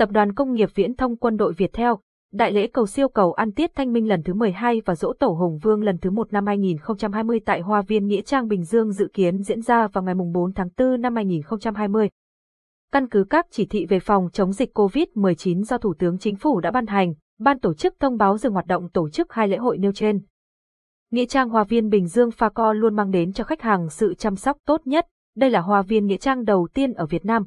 tập 0.00 0.10
đoàn 0.10 0.32
công 0.32 0.52
nghiệp 0.52 0.68
viễn 0.74 0.94
thông 0.94 1.16
quân 1.16 1.36
đội 1.36 1.52
Việt 1.52 1.72
Theo, 1.72 1.98
đại 2.32 2.52
lễ 2.52 2.66
cầu 2.66 2.86
siêu 2.86 3.08
cầu 3.08 3.32
ăn 3.32 3.52
tiết 3.52 3.70
thanh 3.74 3.92
minh 3.92 4.08
lần 4.08 4.22
thứ 4.22 4.34
12 4.34 4.82
và 4.84 4.94
dỗ 4.94 5.12
tổ 5.12 5.28
Hùng 5.28 5.58
Vương 5.62 5.82
lần 5.82 5.98
thứ 5.98 6.10
1 6.10 6.32
năm 6.32 6.46
2020 6.46 7.40
tại 7.44 7.60
Hoa 7.60 7.82
viên 7.82 8.06
Nghĩa 8.06 8.20
Trang 8.20 8.48
Bình 8.48 8.64
Dương 8.64 8.92
dự 8.92 9.08
kiến 9.12 9.42
diễn 9.42 9.62
ra 9.62 9.88
vào 9.88 10.04
ngày 10.04 10.14
4 10.34 10.52
tháng 10.52 10.68
4 10.78 11.00
năm 11.00 11.16
2020. 11.16 12.08
Căn 12.92 13.08
cứ 13.08 13.24
các 13.30 13.46
chỉ 13.50 13.66
thị 13.66 13.86
về 13.86 14.00
phòng 14.00 14.28
chống 14.32 14.52
dịch 14.52 14.78
COVID-19 14.78 15.62
do 15.62 15.78
Thủ 15.78 15.94
tướng 15.98 16.18
Chính 16.18 16.36
phủ 16.36 16.60
đã 16.60 16.70
ban 16.70 16.86
hành, 16.86 17.14
ban 17.38 17.58
tổ 17.58 17.74
chức 17.74 17.94
thông 18.00 18.16
báo 18.16 18.38
dừng 18.38 18.52
hoạt 18.52 18.66
động 18.66 18.88
tổ 18.88 19.08
chức 19.08 19.32
hai 19.32 19.48
lễ 19.48 19.56
hội 19.56 19.78
nêu 19.78 19.92
trên. 19.92 20.20
Nghĩa 21.10 21.26
trang 21.26 21.48
Hoa 21.48 21.64
viên 21.64 21.88
Bình 21.88 22.06
Dương 22.06 22.30
Pha 22.30 22.48
Co 22.48 22.72
luôn 22.72 22.96
mang 22.96 23.10
đến 23.10 23.32
cho 23.32 23.44
khách 23.44 23.62
hàng 23.62 23.90
sự 23.90 24.14
chăm 24.14 24.36
sóc 24.36 24.56
tốt 24.66 24.80
nhất. 24.84 25.06
Đây 25.36 25.50
là 25.50 25.60
hoa 25.60 25.82
viên 25.82 26.06
nghĩa 26.06 26.16
trang 26.16 26.44
đầu 26.44 26.68
tiên 26.74 26.92
ở 26.92 27.06
Việt 27.06 27.24
Nam, 27.24 27.46